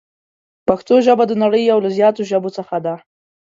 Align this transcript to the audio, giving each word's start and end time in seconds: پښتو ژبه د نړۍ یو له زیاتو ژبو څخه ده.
پښتو 0.67 0.95
ژبه 1.05 1.23
د 1.27 1.33
نړۍ 1.43 1.63
یو 1.71 1.79
له 1.85 1.89
زیاتو 1.97 2.21
ژبو 2.31 2.49
څخه 2.57 2.75
ده. 2.85 2.93